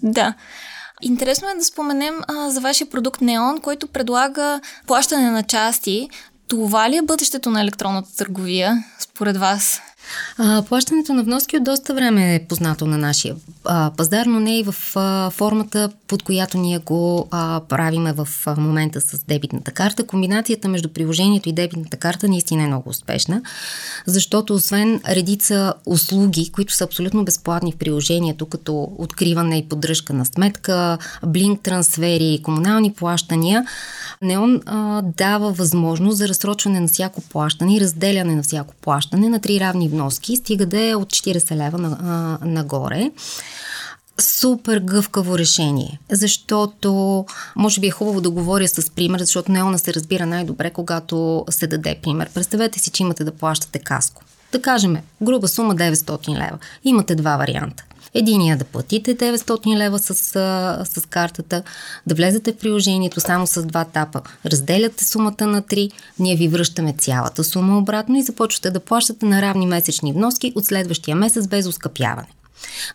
Да. 0.02 0.34
Интересно 1.02 1.48
е 1.48 1.54
да 1.54 1.64
споменем 1.64 2.14
а, 2.28 2.50
за 2.50 2.60
вашия 2.60 2.90
продукт 2.90 3.20
Неон, 3.20 3.60
който 3.60 3.86
предлага 3.86 4.60
плащане 4.86 5.30
на 5.30 5.42
части. 5.42 6.08
Това 6.48 6.90
ли 6.90 6.96
е 6.96 7.02
бъдещето 7.02 7.50
на 7.50 7.60
електронната 7.60 8.16
търговия, 8.16 8.84
според 8.98 9.36
вас? 9.36 9.80
А, 10.38 10.62
плащането 10.62 11.12
на 11.14 11.22
вноски 11.22 11.56
от 11.56 11.64
доста 11.64 11.94
време 11.94 12.34
е 12.34 12.44
познато 12.44 12.86
на 12.86 12.98
нашия 12.98 13.36
а, 13.64 13.90
пазар, 13.96 14.26
но 14.26 14.40
не 14.40 14.58
и 14.58 14.62
в 14.62 14.74
а, 14.94 15.30
формата, 15.30 15.90
под 16.06 16.22
която 16.22 16.58
ние 16.58 16.78
го 16.78 17.28
а, 17.30 17.60
правиме 17.68 18.12
в 18.12 18.28
а, 18.46 18.60
момента 18.60 19.00
с 19.00 19.24
дебитната 19.24 19.70
карта. 19.70 20.06
Комбинацията 20.06 20.68
между 20.68 20.88
приложението 20.88 21.48
и 21.48 21.52
дебитната 21.52 21.96
карта 21.96 22.28
наистина 22.28 22.62
е 22.62 22.66
много 22.66 22.88
успешна, 22.88 23.42
защото 24.06 24.54
освен 24.54 25.00
редица 25.08 25.74
услуги, 25.86 26.50
които 26.52 26.74
са 26.74 26.84
абсолютно 26.84 27.24
безплатни 27.24 27.72
в 27.72 27.76
приложението, 27.76 28.46
като 28.46 28.88
откриване 28.98 29.58
и 29.58 29.68
поддръжка 29.68 30.12
на 30.12 30.26
сметка, 30.26 30.98
блинк 31.26 31.60
трансфери, 31.60 32.40
комунални 32.42 32.92
плащания, 32.92 33.66
Неон 34.22 34.60
а, 34.66 35.02
дава 35.02 35.52
възможност 35.52 36.18
за 36.18 36.28
разсрочване 36.28 36.80
на 36.80 36.88
всяко 36.88 37.20
плащане 37.20 37.76
и 37.76 37.80
разделяне 37.80 38.36
на 38.36 38.42
всяко 38.42 38.74
плащане 38.74 39.28
на 39.28 39.40
три 39.40 39.60
равни 39.60 39.88
вноски, 39.96 40.36
стига 40.36 40.66
да 40.66 40.80
е 40.80 40.94
от 40.94 41.08
40 41.08 41.56
лева 41.56 41.78
на, 41.78 41.98
а, 42.02 42.46
нагоре 42.46 43.10
супер 44.20 44.78
гъвкаво 44.78 45.38
решение, 45.38 45.98
защото 46.10 47.24
може 47.56 47.80
би 47.80 47.86
е 47.86 47.90
хубаво 47.90 48.20
да 48.20 48.30
говоря 48.30 48.68
с 48.68 48.90
пример, 48.90 49.20
защото 49.20 49.52
неона 49.52 49.78
се 49.78 49.94
разбира 49.94 50.26
най-добре, 50.26 50.70
когато 50.70 51.44
се 51.50 51.66
даде 51.66 51.98
пример. 52.02 52.28
Представете 52.34 52.78
си, 52.78 52.90
че 52.90 53.02
имате 53.02 53.24
да 53.24 53.32
плащате 53.32 53.78
каско. 53.78 54.22
Да 54.52 54.62
кажем, 54.62 54.96
груба 55.22 55.48
сума 55.48 55.74
900 55.74 56.28
лева. 56.28 56.58
Имате 56.84 57.14
два 57.14 57.36
варианта. 57.36 57.84
Единия 58.18 58.56
да 58.56 58.64
платите 58.64 59.16
900 59.16 59.76
лева 59.76 59.98
с, 59.98 60.14
с 60.84 61.06
картата, 61.10 61.62
да 62.06 62.14
влезете 62.14 62.52
в 62.52 62.56
приложението 62.56 63.20
само 63.20 63.46
с 63.46 63.62
два 63.64 63.84
тапа, 63.84 64.22
разделяте 64.46 65.04
сумата 65.04 65.46
на 65.46 65.62
3, 65.62 65.90
ние 66.18 66.36
ви 66.36 66.48
връщаме 66.48 66.94
цялата 66.98 67.44
сума 67.44 67.78
обратно 67.78 68.16
и 68.16 68.22
започвате 68.22 68.70
да 68.70 68.80
плащате 68.80 69.26
на 69.26 69.42
равни 69.42 69.66
месечни 69.66 70.12
вноски 70.12 70.52
от 70.54 70.64
следващия 70.64 71.16
месец 71.16 71.46
без 71.48 71.66
ускъпяване. 71.66 72.28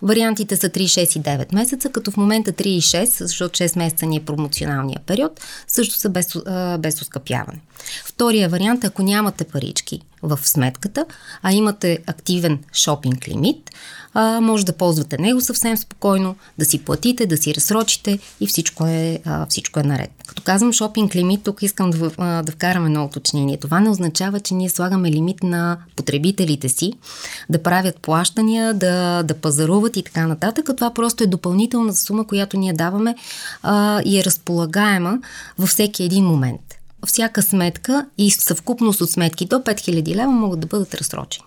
Вариантите 0.01 0.57
са 0.57 0.69
3, 0.69 0.83
6 0.83 1.19
и 1.19 1.21
9 1.21 1.55
месеца, 1.55 1.89
като 1.89 2.11
в 2.11 2.17
момента 2.17 2.51
3 2.51 2.63
и 2.63 2.81
6, 2.81 3.05
защото 3.25 3.59
6 3.59 3.77
месеца 3.77 4.05
ни 4.05 4.17
е 4.17 4.25
промоционалния 4.25 4.99
период, 5.05 5.41
също 5.67 5.95
са 5.95 6.09
без, 6.09 6.27
без 6.79 7.01
ускъпяване. 7.01 7.59
Втория 8.05 8.49
вариант, 8.49 8.83
ако 8.83 9.03
нямате 9.03 9.43
парички 9.43 10.01
в 10.23 10.39
сметката, 10.43 11.05
а 11.43 11.53
имате 11.53 11.99
активен 12.07 12.59
шопинг 12.73 13.27
лимит, 13.27 13.71
а, 14.13 14.41
може 14.41 14.65
да 14.65 14.73
ползвате 14.73 15.17
него 15.17 15.41
съвсем 15.41 15.77
спокойно, 15.77 16.35
да 16.57 16.65
си 16.65 16.79
платите, 16.79 17.25
да 17.25 17.37
си 17.37 17.55
разсрочите 17.55 18.19
и 18.39 18.47
всичко 18.47 18.85
е, 18.85 19.19
а, 19.25 19.45
всичко 19.45 19.79
е 19.79 19.83
наред. 19.83 20.09
Като 20.27 20.41
казвам 20.41 20.73
шопинг 20.73 21.15
лимит, 21.15 21.43
тук 21.43 21.61
искам 21.61 21.89
да, 21.89 22.11
а, 22.17 22.43
да 22.43 22.51
вкараме 22.51 22.85
едно 22.85 23.05
уточнение. 23.05 23.57
Това 23.57 23.79
не 23.79 23.89
означава, 23.89 24.39
че 24.39 24.53
ние 24.53 24.69
слагаме 24.69 25.11
лимит 25.11 25.43
на 25.43 25.77
потребителите 25.95 26.69
си 26.69 26.93
да 27.49 27.63
правят 27.63 27.99
плащания, 28.01 28.73
да, 28.73 29.23
да 29.23 29.33
пазаруват 29.33 29.97
и 29.97 30.03
така 30.03 30.27
нататък. 30.27 30.69
Това 30.77 30.93
просто 30.93 31.23
е 31.23 31.27
допълнителна 31.27 31.95
сума, 31.95 32.27
която 32.27 32.57
ние 32.57 32.73
даваме 32.73 33.15
а, 33.63 34.01
и 34.05 34.19
е 34.19 34.23
разполагаема 34.23 35.19
във 35.57 35.69
всеки 35.69 36.03
един 36.03 36.25
момент 36.25 36.61
всяка 37.05 37.41
сметка 37.41 38.05
и 38.17 38.31
съвкупност 38.31 39.01
от 39.01 39.11
сметки 39.11 39.45
до 39.45 39.55
5000 39.55 40.15
лева 40.15 40.31
могат 40.31 40.59
да 40.59 40.67
бъдат 40.67 40.93
разсрочени. 40.93 41.45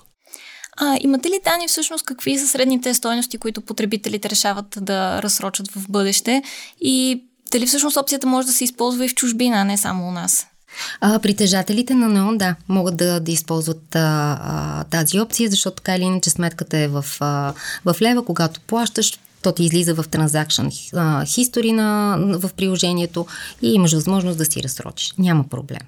А, 0.76 0.98
имате 1.00 1.28
ли 1.28 1.40
данни 1.44 1.68
всъщност 1.68 2.06
какви 2.06 2.38
са 2.38 2.46
средните 2.46 2.94
стоености, 2.94 3.38
които 3.38 3.60
потребителите 3.60 4.30
решават 4.30 4.78
да 4.80 5.22
разсрочат 5.22 5.70
в 5.70 5.88
бъдеще 5.88 6.42
и 6.80 7.24
дали 7.52 7.66
всъщност 7.66 7.96
опцията 7.96 8.26
може 8.26 8.46
да 8.46 8.52
се 8.52 8.64
използва 8.64 9.04
и 9.04 9.08
в 9.08 9.14
чужбина, 9.14 9.56
а 9.56 9.64
не 9.64 9.76
само 9.76 10.08
у 10.08 10.10
нас? 10.10 10.46
А, 11.00 11.18
притежателите 11.18 11.94
на 11.94 12.08
неон, 12.08 12.38
да, 12.38 12.54
могат 12.68 12.96
да, 12.96 13.20
да 13.20 13.32
използват 13.32 13.96
а, 13.96 14.38
а, 14.42 14.84
тази 14.84 15.20
опция, 15.20 15.50
защото 15.50 15.76
така 15.76 15.96
или 15.96 16.02
иначе 16.02 16.30
сметката 16.30 16.78
е 16.78 16.88
в, 16.88 17.04
а, 17.20 17.54
в 17.84 17.96
лева, 18.02 18.24
когато 18.24 18.60
плащаш, 18.60 19.18
то 19.44 19.52
ти 19.52 19.64
излиза 19.64 19.94
в 19.94 20.04
транзакшн 20.10 20.66
history 20.66 21.72
на, 21.72 22.16
в 22.38 22.50
приложението 22.56 23.26
и 23.62 23.74
имаш 23.74 23.92
възможност 23.92 24.38
да 24.38 24.44
си 24.44 24.62
разсрочиш. 24.62 25.14
Няма 25.18 25.48
проблем. 25.48 25.80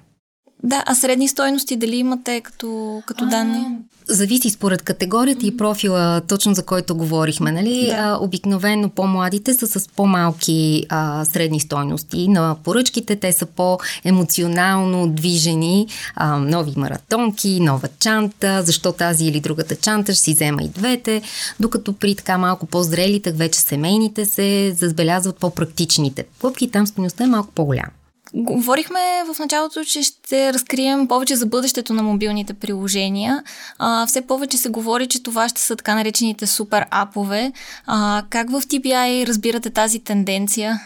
Да, 0.63 0.83
а 0.85 0.95
средни 0.95 1.27
стойности 1.27 1.75
дали 1.75 1.95
имате 1.95 2.41
като, 2.41 3.01
като 3.05 3.25
данни? 3.25 3.65
Зависи 4.09 4.49
според 4.49 4.81
категорията 4.81 5.45
и 5.45 5.57
профила, 5.57 6.21
точно 6.27 6.53
за 6.53 6.65
който 6.65 6.95
говорихме. 6.95 7.51
Нали? 7.51 7.85
Да. 7.85 7.95
А, 7.97 8.17
обикновено 8.21 8.89
по-младите 8.89 9.53
са 9.53 9.67
с 9.67 9.87
по-малки 9.87 10.85
а, 10.89 11.25
средни 11.25 11.59
стойности. 11.59 12.27
На 12.27 12.55
поръчките 12.63 13.15
те 13.15 13.33
са 13.33 13.45
по-емоционално 13.45 15.07
движени. 15.07 15.87
А, 16.15 16.37
нови 16.37 16.73
маратонки, 16.77 17.59
нова 17.59 17.87
чанта, 17.99 18.63
защо 18.63 18.91
тази 18.91 19.25
или 19.25 19.39
другата 19.39 19.75
чанта, 19.75 20.13
ще 20.13 20.23
си 20.23 20.33
взема 20.33 20.63
и 20.63 20.69
двете. 20.69 21.21
Докато 21.59 21.93
при 21.93 22.15
така 22.15 22.37
малко 22.37 22.65
по-зрелите, 22.65 23.31
вече 23.31 23.59
семейните 23.59 24.25
се 24.25 24.73
забелязват 24.75 25.37
по-практичните 25.37 26.23
покупки. 26.23 26.71
Там 26.71 26.87
стойността 26.87 27.23
е 27.23 27.27
малко 27.27 27.51
по-голяма. 27.55 27.91
Говорихме 28.33 28.99
в 29.33 29.39
началото, 29.39 29.85
че 29.85 30.03
ще 30.03 30.53
разкрием 30.53 31.07
повече 31.07 31.35
за 31.35 31.45
бъдещето 31.45 31.93
на 31.93 32.03
мобилните 32.03 32.53
приложения. 32.53 33.43
А, 33.79 34.05
все 34.07 34.21
повече 34.21 34.57
се 34.57 34.69
говори, 34.69 35.07
че 35.07 35.23
това 35.23 35.49
ще 35.49 35.61
са 35.61 35.75
така 35.75 35.95
наречените 35.95 36.47
супер 36.47 36.85
апове. 36.91 37.51
А, 37.85 38.23
как 38.29 38.49
в 38.49 38.61
TBI 38.61 39.27
разбирате 39.27 39.69
тази 39.69 39.99
тенденция? 39.99 40.81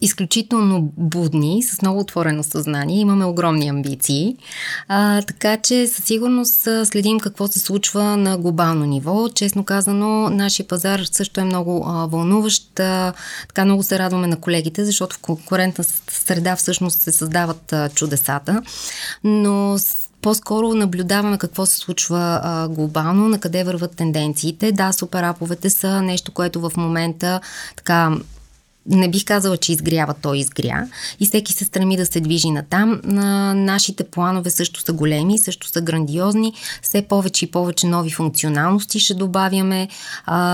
Изключително 0.00 0.92
будни, 0.96 1.62
с 1.62 1.82
много 1.82 2.00
отворено 2.00 2.42
съзнание, 2.42 3.00
имаме 3.00 3.24
огромни 3.24 3.68
амбиции, 3.68 4.36
а, 4.88 5.22
така 5.22 5.56
че 5.56 5.86
със 5.86 6.04
сигурност 6.04 6.68
следим 6.84 7.20
какво 7.20 7.46
се 7.46 7.60
случва 7.60 8.16
на 8.16 8.38
глобално 8.38 8.84
ниво. 8.84 9.28
Честно 9.28 9.64
казано, 9.64 10.30
нашия 10.30 10.66
пазар 10.66 11.00
също 11.12 11.40
е 11.40 11.44
много 11.44 11.84
а, 11.86 12.06
вълнуващ. 12.06 12.80
А, 12.80 13.12
така 13.48 13.64
много 13.64 13.82
се 13.82 13.98
радваме 13.98 14.26
на 14.26 14.40
колегите, 14.40 14.84
защото 14.84 15.16
в 15.16 15.18
конкурентна 15.18 15.84
среда 16.08 16.56
всъщност 16.56 17.00
се 17.00 17.12
създават 17.12 17.72
а, 17.72 17.88
чудесата, 17.88 18.62
но 19.24 19.76
по-скоро 20.22 20.74
наблюдаваме 20.74 21.38
какво 21.38 21.66
се 21.66 21.76
случва 21.76 22.40
а, 22.42 22.68
глобално, 22.68 23.28
на 23.28 23.38
къде 23.38 23.64
върват 23.64 23.96
тенденциите. 23.96 24.72
Да, 24.72 24.92
супераповете 24.92 25.70
са 25.70 26.02
нещо, 26.02 26.32
което 26.32 26.60
в 26.60 26.72
момента 26.76 27.40
така 27.76 28.16
не 28.86 29.08
бих 29.08 29.24
казала, 29.24 29.56
че 29.56 29.72
изгрява, 29.72 30.14
той 30.22 30.38
изгря 30.38 30.86
и 31.20 31.26
всеки 31.26 31.52
се 31.52 31.64
стреми 31.64 31.96
да 31.96 32.06
се 32.06 32.20
движи. 32.20 32.50
На 32.50 33.54
нашите 33.54 34.04
планове 34.04 34.50
също 34.50 34.80
са 34.80 34.92
големи, 34.92 35.38
също 35.38 35.68
са 35.68 35.80
грандиозни. 35.80 36.52
Все 36.82 37.02
повече 37.02 37.44
и 37.44 37.50
повече 37.50 37.86
нови 37.86 38.10
функционалности 38.10 38.98
ще 38.98 39.14
добавяме, 39.14 39.88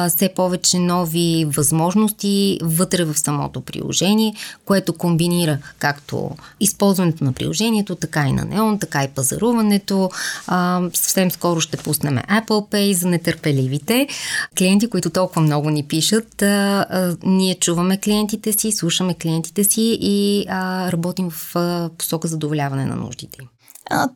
все 0.09 0.33
повече 0.37 0.79
нови 0.79 1.47
възможности 1.49 2.59
вътре 2.63 3.05
в 3.05 3.19
самото 3.19 3.61
приложение, 3.61 4.35
което 4.65 4.93
комбинира 4.93 5.59
както 5.79 6.31
използването 6.61 7.25
на 7.25 7.33
приложението, 7.33 7.95
така 7.95 8.29
и 8.29 8.33
на 8.33 8.45
Неон, 8.45 8.79
така 8.79 9.05
и 9.05 9.09
пазаруването. 9.09 10.11
Съвсем 10.95 11.31
скоро 11.31 11.61
ще 11.61 11.77
пуснем 11.77 12.19
Apple 12.19 12.73
Pay 12.73 12.93
за 12.93 13.09
нетърпеливите 13.09 14.09
клиенти, 14.59 14.91
които 14.91 15.11
толкова 15.11 15.43
много 15.43 15.71
ни 15.71 15.83
пишат. 15.83 16.45
Ние 17.23 17.55
чуваме 17.55 17.97
клиенти 17.97 18.20
клиентите 18.21 18.53
си, 18.53 18.73
слушаме 18.73 19.15
клиентите 19.15 19.65
си 19.65 19.99
и 20.00 20.47
а, 20.49 20.93
работим 20.93 21.31
в 21.31 21.57
а, 21.57 21.91
посока 21.99 22.29
задоволяване 22.29 22.85
на 22.85 22.97
нуждите 22.97 23.39
им. 23.43 23.49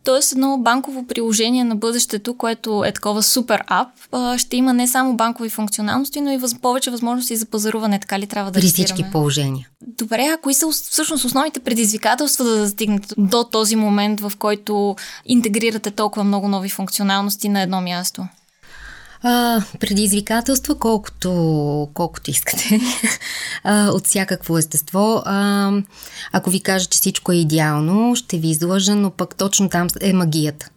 Тоест 0.05 0.33
едно 0.33 0.59
банково 0.59 1.07
приложение 1.07 1.65
на 1.65 1.77
бъдещето, 1.77 2.35
което 2.35 2.85
е 2.85 2.93
такова 2.93 3.23
супер 3.23 3.65
ап, 3.67 3.89
ще 4.37 4.57
има 4.57 4.73
не 4.73 4.89
само 4.89 5.17
банкови 5.17 5.51
функционалности, 5.51 6.21
но 6.21 6.33
и 6.33 6.37
въз, 6.37 6.61
повече 6.61 6.91
възможности 6.91 7.37
за 7.37 7.47
пазаруване. 7.47 8.01
Така 8.01 8.19
ли 8.19 8.27
трябва 8.27 8.51
да 8.51 8.61
При 8.61 8.67
всички 8.67 9.05
положения. 9.13 9.69
Добре, 9.87 10.29
а 10.35 10.37
кои 10.43 10.55
са 10.55 10.71
всъщност 10.71 11.25
основните 11.25 11.61
предизвикателства 11.61 12.45
да 12.45 12.59
достигнете 12.59 13.15
до 13.19 13.45
този 13.45 13.77
момент, 13.77 14.21
в 14.21 14.33
който 14.39 14.97
интегрирате 15.27 15.91
толкова 15.91 16.25
много 16.25 16.49
нови 16.49 16.69
функционалности 16.69 17.49
на 17.49 17.63
едно 17.63 17.81
място? 17.81 18.27
А, 19.27 19.63
предизвикателства, 19.81 20.79
колкото, 20.79 21.89
колкото 21.95 22.31
искате, 22.31 22.81
а, 23.65 23.89
от 23.89 24.07
всякакво 24.07 24.59
естество. 24.59 25.23
А, 25.25 25.73
ако 26.33 26.51
ви 26.51 26.61
кажа, 26.61 26.87
че 26.87 26.99
всичко 26.99 27.33
е 27.33 27.37
идеално, 27.37 28.17
ще 28.17 28.39
ви 28.39 28.49
излъжа, 28.49 28.95
но 28.95 29.11
пък 29.11 29.35
точно 29.35 29.69
там 29.69 29.89
е 30.01 30.13
магията. 30.13 30.69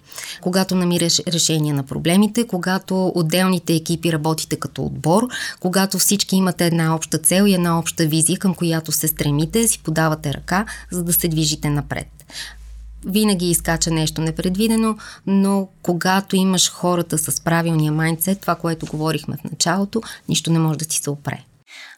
Когато 0.42 0.76
намираш 0.76 1.22
решение 1.28 1.74
на 1.74 1.84
проблемите, 1.84 2.48
когато 2.48 3.12
отделните 3.16 3.74
екипи 3.74 4.12
работите 4.12 4.56
като 4.56 4.84
отбор, 4.84 5.28
когато 5.60 6.00
всички 6.00 6.36
имате 6.36 6.66
една 6.66 6.96
обща 6.96 7.18
цел 7.18 7.44
и 7.48 7.54
една 7.54 7.80
обща 7.80 8.06
визия, 8.06 8.40
към 8.40 8.56
която 8.56 8.92
се 8.92 9.08
стремите, 9.08 9.68
си 9.68 9.80
подавате 9.80 10.34
ръка, 10.34 10.66
за 10.92 11.04
да 11.04 11.14
се 11.14 11.28
движите 11.28 11.70
напред 11.70 12.08
винаги 13.08 13.50
изкача 13.50 13.92
нещо 13.92 14.22
непредвидено, 14.22 14.98
но 15.28 15.68
когато 15.82 16.36
имаш 16.36 16.72
хората 16.72 17.18
с 17.18 17.42
правилния 17.42 17.92
майндсет, 17.92 18.42
това, 18.42 18.56
което 18.56 18.86
говорихме 18.86 19.38
в 19.38 19.44
началото, 19.52 20.02
нищо 20.30 20.52
не 20.52 20.60
може 20.60 20.80
да 20.80 20.86
ти 20.86 20.98
се 20.98 21.10
опре. 21.10 21.44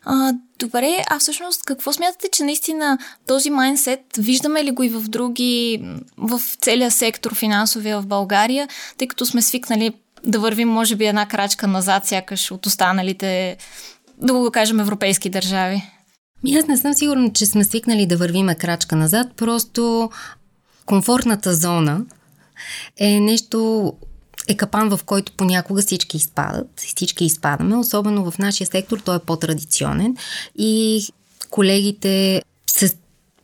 А, 0.05 0.33
добре, 0.59 1.03
а 1.09 1.19
всъщност 1.19 1.63
какво 1.65 1.93
смятате, 1.93 2.27
че 2.31 2.43
наистина 2.43 2.97
този 3.27 3.49
майндсет, 3.49 3.99
виждаме 4.17 4.63
ли 4.63 4.71
го 4.71 4.83
и 4.83 4.89
в 4.89 5.01
други, 5.01 5.83
в 6.17 6.41
целия 6.61 6.91
сектор 6.91 7.35
финансовия 7.35 8.01
в 8.01 8.07
България, 8.07 8.67
тъй 8.97 9.07
като 9.07 9.25
сме 9.25 9.41
свикнали 9.41 9.93
да 10.23 10.39
вървим, 10.39 10.69
може 10.69 10.95
би, 10.95 11.05
една 11.05 11.25
крачка 11.25 11.67
назад, 11.67 12.05
сякаш 12.05 12.51
от 12.51 12.65
останалите, 12.65 13.57
да 14.17 14.33
го 14.33 14.51
кажем, 14.51 14.79
европейски 14.79 15.29
държави? 15.29 15.83
Ми 16.43 16.55
аз 16.55 16.67
не 16.67 16.77
съм 16.77 16.93
сигурна, 16.93 17.33
че 17.33 17.45
сме 17.45 17.63
свикнали 17.63 18.05
да 18.05 18.17
вървиме 18.17 18.55
крачка 18.55 18.95
назад, 18.95 19.27
просто 19.37 20.09
комфортната 20.89 21.55
зона 21.55 22.01
е 22.97 23.19
нещо, 23.19 23.93
е 24.47 24.57
капан, 24.57 24.89
в 24.89 24.99
който 25.05 25.31
понякога 25.31 25.81
всички 25.81 26.17
изпадат, 26.17 26.67
всички 26.75 27.25
изпадаме, 27.25 27.75
особено 27.75 28.31
в 28.31 28.37
нашия 28.37 28.67
сектор, 28.67 28.99
той 28.99 29.15
е 29.15 29.19
по-традиционен 29.19 30.17
и 30.57 31.03
колегите 31.49 32.41
се 32.67 32.93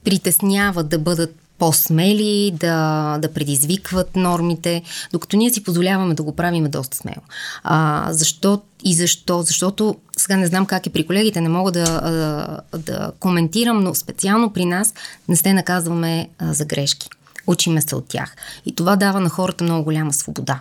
притесняват 0.03 0.89
да 0.89 0.99
бъдат 0.99 1.35
по-смели, 1.57 2.51
да, 2.59 3.17
да 3.21 3.33
предизвикват 3.33 4.15
нормите, 4.15 4.83
докато 5.11 5.37
ние 5.37 5.53
си 5.53 5.63
позволяваме 5.63 6.13
да 6.13 6.23
го 6.23 6.35
правим 6.35 6.63
доста 6.69 6.97
смело. 6.97 7.21
А, 7.63 8.07
защо 8.11 8.61
и 8.83 8.93
защо? 8.93 9.41
Защото 9.41 9.95
сега 10.17 10.37
не 10.37 10.47
знам 10.47 10.65
как 10.65 10.87
е 10.87 10.89
при 10.89 11.07
колегите, 11.07 11.41
не 11.41 11.49
мога 11.49 11.71
да, 11.71 11.83
да, 11.83 12.59
да 12.77 13.11
коментирам, 13.19 13.83
но 13.83 13.95
специално 13.95 14.53
при 14.53 14.65
нас 14.65 14.93
не 15.27 15.35
се 15.35 15.53
наказваме 15.53 16.29
а, 16.39 16.53
за 16.53 16.65
грешки. 16.65 17.09
Учиме 17.47 17.81
се 17.81 17.95
от 17.95 18.07
тях. 18.07 18.35
И 18.65 18.75
това 18.75 18.95
дава 18.95 19.19
на 19.19 19.29
хората 19.29 19.63
много 19.63 19.83
голяма 19.83 20.13
свобода. 20.13 20.59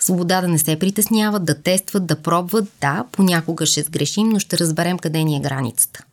Свобода 0.00 0.40
да 0.40 0.48
не 0.48 0.58
се 0.58 0.78
притесняват, 0.78 1.44
да 1.44 1.62
тестват, 1.62 2.06
да 2.06 2.16
пробват. 2.16 2.64
Да, 2.80 3.04
понякога 3.12 3.66
ще 3.66 3.82
сгрешим, 3.82 4.28
но 4.28 4.38
ще 4.38 4.58
разберем 4.58 4.98
къде 4.98 5.24
ни 5.24 5.36
е 5.36 5.40
границата. 5.40 6.04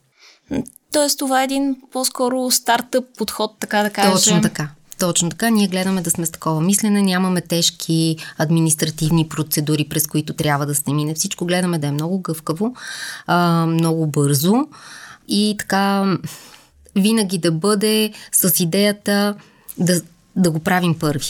Тоест, 0.92 1.20
това 1.20 1.42
е 1.42 1.44
един 1.44 1.76
по-скоро 1.92 2.52
стартъп 2.52 3.06
подход, 3.18 3.56
така 3.60 3.84
да 3.84 3.90
кажем. 3.90 4.14
Точно 4.14 4.42
така. 4.42 4.70
Точно 5.00 5.30
така, 5.30 5.50
ние 5.50 5.68
гледаме 5.68 6.02
да 6.02 6.10
сме 6.10 6.26
с 6.26 6.32
такова 6.32 6.62
мислене, 6.62 7.02
нямаме 7.02 7.42
тежки 7.42 8.18
административни 8.38 9.30
процедури, 9.30 9.88
през 9.90 10.08
които 10.08 10.34
трябва 10.34 10.66
да 10.66 10.76
се 10.76 10.94
мине. 10.94 11.14
Всичко 11.14 11.46
гледаме 11.46 11.80
да 11.80 11.88
е 11.88 11.92
много 11.92 12.22
гъвкаво, 12.22 12.76
а, 13.28 13.66
много 13.66 14.08
бързо 14.08 14.54
и 15.28 15.56
така 15.60 16.18
винаги 16.96 17.38
да 17.38 17.52
бъде 17.52 18.14
с 18.32 18.64
идеята 18.64 19.36
да 19.78 20.02
да 20.36 20.52
го 20.52 20.60
правим 20.60 21.00
първи. 21.00 21.26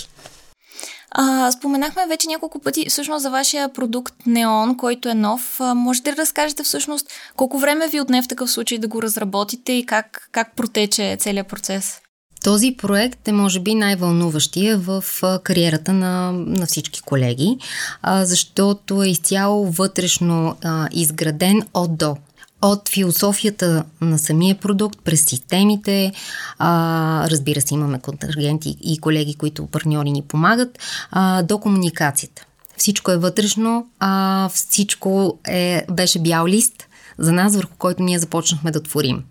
А, 1.15 1.51
споменахме 1.51 2.07
вече 2.07 2.27
няколко 2.27 2.59
пъти 2.59 2.89
всъщност 2.89 3.21
за 3.23 3.29
вашия 3.29 3.73
продукт 3.73 4.13
Неон, 4.25 4.77
който 4.77 5.09
е 5.09 5.13
нов. 5.13 5.57
А, 5.59 5.73
можете 5.73 6.11
да 6.11 6.17
разкажете 6.17 6.63
всъщност 6.63 7.07
колко 7.35 7.59
време 7.59 7.87
ви 7.87 8.01
отне 8.01 8.21
в 8.21 8.27
такъв 8.27 8.51
случай 8.51 8.77
да 8.77 8.87
го 8.87 9.01
разработите 9.01 9.73
и 9.73 9.85
как, 9.85 10.29
как 10.31 10.55
протече 10.55 11.17
целият 11.19 11.47
процес? 11.47 11.99
Този 12.43 12.75
проект 12.77 13.27
е 13.27 13.31
може 13.31 13.59
би 13.59 13.75
най-вълнуващия 13.75 14.77
в 14.77 15.03
кариерата 15.43 15.93
на, 15.93 16.31
на 16.31 16.65
всички 16.65 17.01
колеги, 17.01 17.57
а, 18.01 18.25
защото 18.25 19.03
е 19.03 19.07
изцяло 19.07 19.65
вътрешно 19.65 20.55
а, 20.63 20.87
изграден 20.91 21.61
от 21.73 21.97
до 21.97 22.15
от 22.63 22.89
философията 22.89 23.83
на 24.01 24.19
самия 24.19 24.55
продукт, 24.55 24.99
през 25.03 25.25
системите, 25.25 26.11
а, 26.59 27.29
разбира 27.29 27.61
се, 27.61 27.73
имаме 27.73 27.99
контрагенти 27.99 28.77
и 28.81 28.97
колеги, 28.97 29.35
които 29.35 29.67
партньори 29.67 30.11
ни 30.11 30.21
помагат, 30.21 30.79
а, 31.11 31.43
до 31.43 31.57
комуникацията. 31.57 32.45
Всичко 32.77 33.11
е 33.11 33.17
вътрешно, 33.17 33.87
а 33.99 34.49
всичко 34.49 35.39
е, 35.47 35.85
беше 35.91 36.19
бял 36.19 36.47
лист 36.47 36.87
за 37.17 37.31
нас, 37.31 37.55
върху 37.55 37.75
който 37.77 38.03
ние 38.03 38.19
започнахме 38.19 38.71
да 38.71 38.83
творим. 38.83 39.23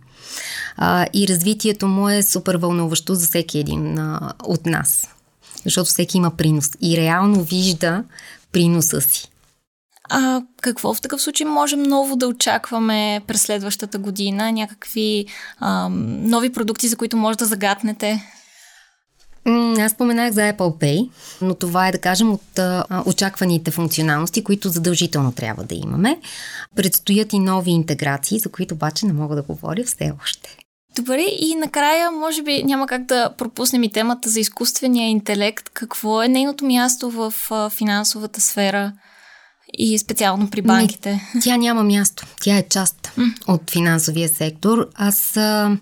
А, 0.77 1.07
и 1.13 1.29
развитието 1.29 1.89
му 1.89 2.09
е 2.09 2.23
супер 2.23 2.55
вълнуващо 2.55 3.15
за 3.15 3.27
всеки 3.27 3.59
един 3.59 3.99
а, 3.99 4.33
от 4.45 4.67
нас, 4.67 5.09
защото 5.65 5.91
всеки 5.91 6.17
има 6.17 6.31
принос 6.31 6.71
и 6.81 6.97
реално 6.97 7.45
вижда 7.45 8.05
приноса 8.53 9.01
си. 9.01 9.32
А 10.11 10.43
какво 10.63 10.95
в 10.95 11.01
такъв 11.01 11.23
случай 11.23 11.47
можем 11.47 11.83
ново 11.83 12.17
да 12.17 12.27
очакваме 12.27 13.21
през 13.27 13.43
следващата 13.43 13.99
година? 13.99 14.53
Някакви 14.53 15.27
а, 15.59 15.89
нови 16.23 16.53
продукти, 16.53 16.89
за 16.89 16.97
които 16.97 17.17
може 17.17 17.39
да 17.39 17.47
загатнете? 17.47 18.23
Аз 19.81 19.93
споменах 19.93 20.33
за 20.33 20.41
Apple 20.41 20.57
Pay, 20.57 21.11
но 21.43 21.55
това 21.55 21.89
е 21.89 21.93
да 21.93 21.99
кажем 21.99 22.33
от 22.33 22.59
а, 22.59 22.85
очакваните 23.07 23.71
функционалности, 23.71 24.45
които 24.45 24.69
задължително 24.69 25.33
трябва 25.33 25.65
да 25.65 25.75
имаме. 25.75 26.21
Предстоят 26.77 27.33
и 27.33 27.39
нови 27.39 27.71
интеграции, 27.71 28.39
за 28.39 28.49
които 28.49 28.75
обаче 28.75 29.07
не 29.07 29.13
мога 29.13 29.37
да 29.37 29.43
говоря 29.43 29.85
все 29.85 30.13
още. 30.23 30.57
Добре, 30.97 31.27
и 31.39 31.55
накрая, 31.55 32.11
може 32.11 32.43
би 32.43 32.63
няма 32.63 32.87
как 32.87 33.05
да 33.05 33.35
пропуснем 33.39 33.83
и 33.83 33.93
темата 33.93 34.29
за 34.29 34.41
изкуствения 34.41 35.09
интелект. 35.09 35.69
Какво 35.69 36.23
е 36.23 36.29
нейното 36.29 36.65
място 36.65 37.11
в 37.11 37.35
а, 37.51 37.71
финансовата 37.71 38.41
сфера? 38.41 38.93
И 39.79 39.99
специално 39.99 40.51
при 40.51 40.63
банките? 40.63 41.29
Не, 41.35 41.41
тя 41.41 41.57
няма 41.57 41.85
място. 41.85 42.27
Тя 42.41 42.57
е 42.57 42.63
част 42.63 43.13
mm. 43.19 43.33
от 43.47 43.71
финансовия 43.71 44.29
сектор. 44.29 44.89
Аз 44.95 45.37
а, 45.37 45.79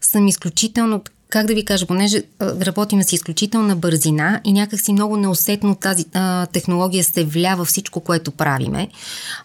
съм 0.00 0.28
изключително 0.28 1.02
как 1.30 1.46
да 1.46 1.54
ви 1.54 1.64
кажа, 1.64 1.86
понеже 1.86 2.22
работим 2.40 3.02
с 3.02 3.12
изключителна 3.12 3.76
бързина 3.76 4.40
и 4.44 4.52
някакси 4.52 4.92
много 4.92 5.16
неусетно 5.16 5.74
тази 5.74 6.04
а, 6.14 6.46
технология 6.46 7.04
се 7.04 7.24
влява 7.24 7.64
всичко, 7.64 8.00
което 8.00 8.30
правиме. 8.30 8.88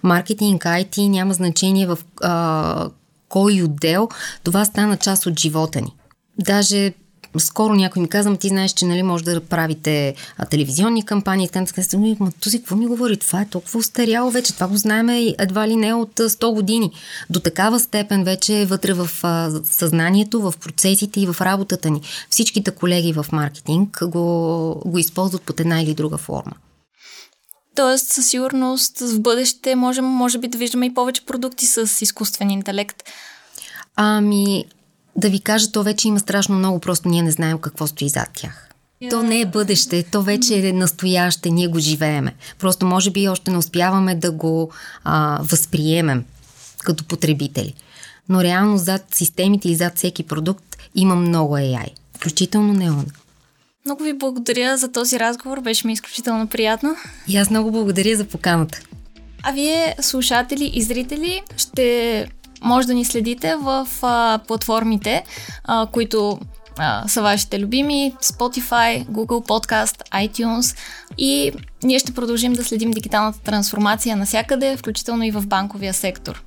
Маркетинг, 0.03 0.63
IT 0.63 1.07
няма 1.07 1.33
значение 1.33 1.87
в 1.87 1.97
а, 2.21 2.89
кой 3.29 3.61
отдел, 3.61 4.09
това 4.43 4.65
стана 4.65 4.97
част 4.97 5.25
от 5.25 5.39
живота 5.39 5.81
ни. 5.81 5.95
Даже 6.39 6.93
скоро 7.37 7.73
някой 7.73 8.01
ми 8.01 8.07
каза, 8.07 8.37
ти 8.37 8.47
знаеш, 8.47 8.71
че 8.71 8.85
нали, 8.85 9.03
може 9.03 9.23
да 9.23 9.41
правите 9.41 10.15
а, 10.37 10.45
телевизионни 10.45 11.05
кампании, 11.05 11.47
така 11.47 11.59
нататък. 11.59 11.93
Ма 12.19 12.31
си 12.45 12.59
какво 12.59 12.75
ми 12.75 12.87
говори? 12.87 13.17
Това 13.17 13.41
е 13.41 13.45
толкова 13.45 13.79
устаряло 13.79 14.31
вече. 14.31 14.53
Това 14.53 14.67
го 14.67 14.77
знаем 14.77 15.09
едва 15.39 15.67
ли 15.67 15.75
не 15.75 15.93
от 15.93 16.13
100 16.15 16.53
години. 16.53 16.91
До 17.29 17.39
такава 17.39 17.79
степен 17.79 18.23
вече 18.23 18.61
е 18.61 18.65
вътре 18.65 18.93
в 18.93 19.09
а, 19.23 19.51
съзнанието, 19.63 20.41
в 20.41 20.53
процесите 20.61 21.21
и 21.21 21.27
в 21.27 21.41
работата 21.41 21.89
ни. 21.89 22.01
Всичките 22.29 22.71
колеги 22.71 23.13
в 23.13 23.25
маркетинг 23.31 23.99
го, 24.07 24.81
го 24.85 24.97
използват 24.97 25.41
под 25.41 25.59
една 25.59 25.81
или 25.81 25.93
друга 25.93 26.17
форма. 26.17 26.53
Тоест, 27.75 28.07
със 28.07 28.27
сигурност 28.27 28.99
в 28.99 29.19
бъдеще 29.19 29.75
можем, 29.75 30.05
може 30.05 30.37
би, 30.37 30.47
да 30.47 30.57
виждаме 30.57 30.85
и 30.85 30.93
повече 30.93 31.25
продукти 31.25 31.65
с 31.65 32.01
изкуствен 32.01 32.49
интелект. 32.49 33.03
Ами, 33.95 34.65
да 35.17 35.29
ви 35.29 35.39
кажа, 35.39 35.71
то 35.71 35.83
вече 35.83 36.07
има 36.07 36.19
страшно 36.19 36.55
много, 36.55 36.79
просто 36.79 37.09
ние 37.09 37.21
не 37.21 37.31
знаем 37.31 37.57
какво 37.57 37.87
стои 37.87 38.09
зад 38.09 38.29
тях. 38.33 38.69
То 39.09 39.23
не 39.23 39.41
е 39.41 39.45
бъдеще, 39.45 40.03
то 40.03 40.21
вече 40.21 40.67
е 40.67 40.73
настояще, 40.73 41.49
ние 41.49 41.67
го 41.67 41.79
живееме. 41.79 42.33
Просто 42.59 42.85
може 42.85 43.11
би 43.11 43.29
още 43.29 43.51
не 43.51 43.57
успяваме 43.57 44.15
да 44.15 44.31
го 44.31 44.71
а, 45.03 45.39
възприемем 45.41 46.25
като 46.83 47.03
потребители. 47.03 47.73
Но 48.29 48.43
реално 48.43 48.77
зад 48.77 49.05
системите 49.13 49.69
и 49.69 49.75
зад 49.75 49.97
всеки 49.97 50.23
продукт 50.23 50.77
има 50.95 51.15
много 51.15 51.55
AI, 51.55 51.87
включително 52.17 52.73
неон. 52.73 53.05
Много 53.85 54.03
ви 54.03 54.13
благодаря 54.13 54.77
за 54.77 54.91
този 54.91 55.19
разговор, 55.19 55.61
беше 55.61 55.87
ми 55.87 55.93
изключително 55.93 56.47
приятно. 56.47 56.95
И 57.27 57.37
аз 57.37 57.49
много 57.49 57.71
благодаря 57.71 58.17
за 58.17 58.25
поканата. 58.25 58.79
А 59.43 59.51
вие, 59.51 59.95
слушатели 60.01 60.71
и 60.73 60.81
зрители, 60.81 61.41
ще 61.57 62.27
може 62.65 62.87
да 62.87 62.93
ни 62.93 63.05
следите 63.05 63.55
в 63.55 63.87
а, 64.01 64.39
платформите, 64.47 65.23
а, 65.63 65.87
които 65.91 66.39
а, 66.77 67.07
са 67.07 67.21
вашите 67.21 67.59
любими. 67.59 68.13
Spotify, 68.23 69.07
Google 69.07 69.47
Podcast, 69.47 70.27
iTunes 70.27 70.77
и 71.17 71.51
ние 71.83 71.99
ще 71.99 72.13
продължим 72.13 72.53
да 72.53 72.63
следим 72.63 72.91
дигиталната 72.91 73.39
трансформация 73.39 74.15
насякъде, 74.15 74.77
включително 74.77 75.23
и 75.23 75.31
в 75.31 75.47
банковия 75.47 75.93
сектор. 75.93 76.43